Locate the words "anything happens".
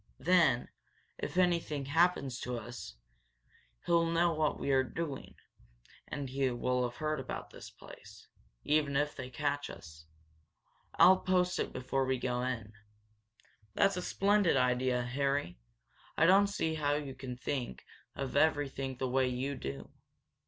1.37-2.39